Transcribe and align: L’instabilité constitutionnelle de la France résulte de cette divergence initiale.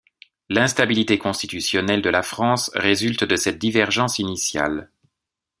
L’instabilité 0.49 1.19
constitutionnelle 1.19 2.01
de 2.01 2.09
la 2.09 2.23
France 2.23 2.71
résulte 2.73 3.23
de 3.23 3.35
cette 3.35 3.59
divergence 3.59 4.17
initiale. 4.17 4.89